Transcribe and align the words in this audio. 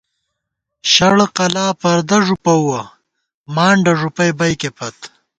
شڑ 0.91 1.17
قلاں 1.35 1.71
پردہ 1.81 2.17
ݫُپُوَہ، 2.25 2.81
مانڈہ 3.55 3.93
ݫُپَئ 3.99 4.31
بَئکے 4.39 4.69
پت 4.77 4.97